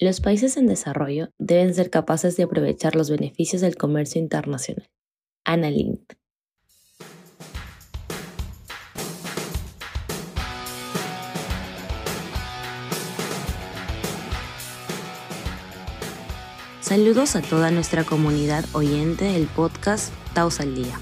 [0.00, 4.88] Los países en desarrollo deben ser capaces de aprovechar los beneficios del comercio internacional.
[5.44, 5.98] Ana Lind.
[16.80, 21.00] Saludos a toda nuestra comunidad oyente del podcast Taos al Día.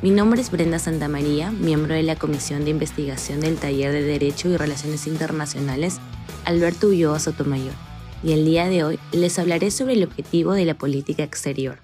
[0.00, 4.48] Mi nombre es Brenda Santamaría, miembro de la Comisión de Investigación del Taller de Derecho
[4.48, 5.98] y Relaciones Internacionales
[6.44, 7.74] Alberto Ulloa Sotomayor,
[8.22, 11.78] y el día de hoy les hablaré sobre el objetivo de la política exterior.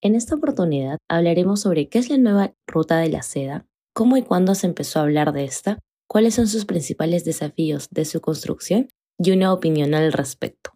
[0.00, 4.22] En esta oportunidad hablaremos sobre qué es la nueva ruta de la seda, cómo y
[4.22, 5.78] cuándo se empezó a hablar de esta,
[6.08, 10.72] cuáles son sus principales desafíos de su construcción y una opinión al respecto.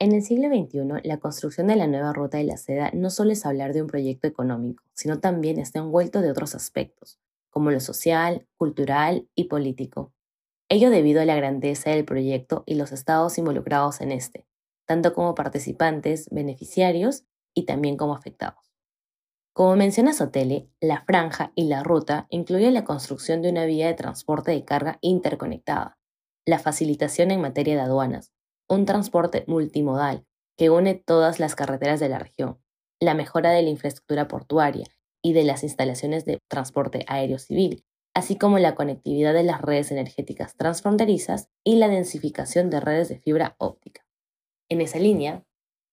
[0.00, 3.30] En el siglo XXI, la construcción de la nueva ruta de la seda no solo
[3.32, 7.80] es hablar de un proyecto económico, sino también está envuelto de otros aspectos, como lo
[7.80, 10.12] social, cultural y político.
[10.70, 14.46] Ello debido a la grandeza del proyecto y los estados involucrados en este,
[14.86, 18.72] tanto como participantes, beneficiarios y también como afectados.
[19.52, 23.94] Como menciona Sotele, la franja y la ruta incluyen la construcción de una vía de
[23.94, 25.98] transporte de carga interconectada,
[26.46, 28.32] la facilitación en materia de aduanas,
[28.68, 32.58] un transporte multimodal que une todas las carreteras de la región,
[33.00, 34.86] la mejora de la infraestructura portuaria
[35.22, 37.84] y de las instalaciones de transporte aéreo civil,
[38.14, 43.18] así como la conectividad de las redes energéticas transfronterizas y la densificación de redes de
[43.18, 44.06] fibra óptica.
[44.68, 45.44] En esa línea,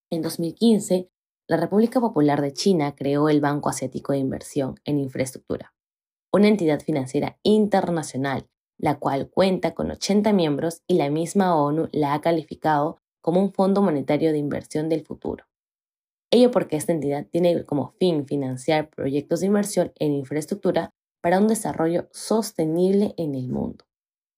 [0.09, 1.09] en 2015,
[1.47, 5.73] la República Popular de China creó el Banco Asiático de Inversión en Infraestructura,
[6.31, 8.47] una entidad financiera internacional
[8.81, 13.53] la cual cuenta con 80 miembros y la misma ONU la ha calificado como un
[13.53, 15.45] fondo monetario de inversión del futuro.
[16.31, 20.89] Ello porque esta entidad tiene como fin financiar proyectos de inversión en infraestructura
[21.21, 23.85] para un desarrollo sostenible en el mundo.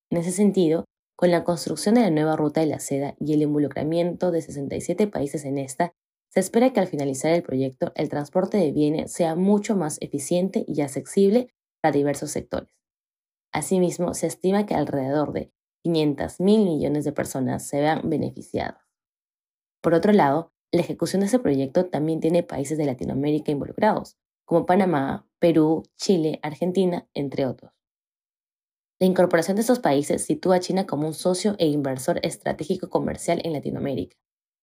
[0.10, 3.42] En ese sentido, con la construcción de la nueva ruta de la seda y el
[3.42, 5.94] involucramiento de 67 países en esta,
[6.30, 10.66] se espera que al finalizar el proyecto el transporte de bienes sea mucho más eficiente
[10.68, 12.74] y accesible para diversos sectores.
[13.52, 15.52] Asimismo, se estima que alrededor de
[15.84, 18.82] 500 mil millones de personas se vean beneficiadas.
[19.82, 24.66] Por otro lado, la ejecución de este proyecto también tiene países de Latinoamérica involucrados, como
[24.66, 27.72] Panamá, Perú, Chile, Argentina, entre otros.
[29.00, 33.42] La incorporación de estos países sitúa a China como un socio e inversor estratégico comercial
[33.44, 34.18] en Latinoamérica.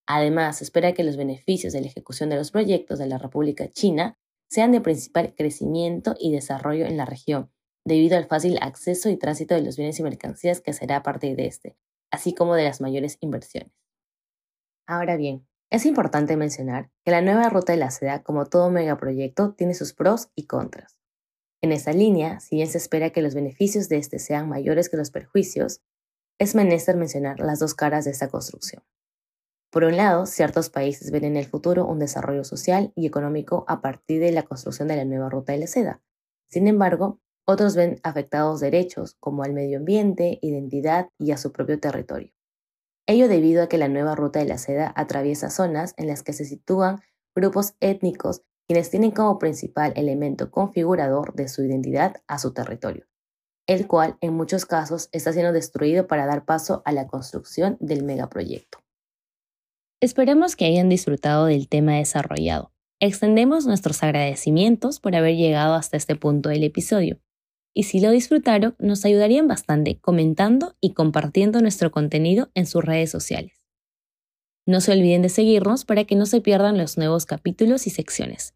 [0.06, 3.68] Además, se espera que los beneficios de la ejecución de los proyectos de la República
[3.68, 4.16] China
[4.50, 7.52] sean de principal crecimiento y desarrollo en la región,
[7.84, 11.36] debido al fácil acceso y tránsito de los bienes y mercancías que será a partir
[11.36, 11.76] de este,
[12.10, 13.72] así como de las mayores inversiones.
[14.86, 19.54] Ahora bien, es importante mencionar que la nueva ruta de la seda, como todo megaproyecto,
[19.54, 20.98] tiene sus pros y contras.
[21.62, 24.96] En esta línea, si bien se espera que los beneficios de este sean mayores que
[24.96, 25.80] los perjuicios,
[26.38, 28.82] es menester mencionar las dos caras de esta construcción.
[29.70, 33.80] Por un lado, ciertos países ven en el futuro un desarrollo social y económico a
[33.80, 36.02] partir de la construcción de la nueva ruta de la seda.
[36.48, 41.78] Sin embargo, otros ven afectados derechos como al medio ambiente, identidad y a su propio
[41.78, 42.32] territorio.
[43.10, 46.32] Ello debido a que la nueva ruta de la seda atraviesa zonas en las que
[46.32, 47.00] se sitúan
[47.34, 53.08] grupos étnicos quienes tienen como principal elemento configurador de su identidad a su territorio,
[53.66, 58.04] el cual en muchos casos está siendo destruido para dar paso a la construcción del
[58.04, 58.78] megaproyecto.
[60.00, 62.70] Esperemos que hayan disfrutado del tema desarrollado.
[63.00, 67.18] Extendemos nuestros agradecimientos por haber llegado hasta este punto del episodio
[67.74, 73.10] y si lo disfrutaron, nos ayudarían bastante comentando y compartiendo nuestro contenido en sus redes
[73.10, 73.66] sociales.
[74.66, 78.54] No se olviden de seguirnos para que no se pierdan los nuevos capítulos y secciones.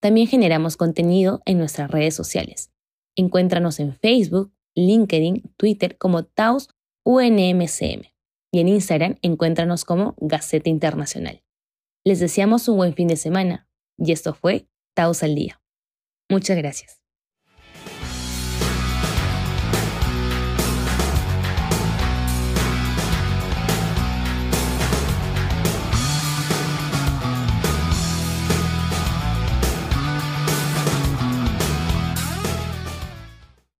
[0.00, 2.70] También generamos contenido en nuestras redes sociales.
[3.16, 6.68] Encuéntranos en Facebook, LinkedIn, Twitter como Taos
[7.04, 8.02] UNMCM
[8.52, 11.42] y en Instagram encuéntranos como Gaceta Internacional.
[12.04, 15.60] Les deseamos un buen fin de semana y esto fue Taos al Día.
[16.28, 16.95] Muchas gracias.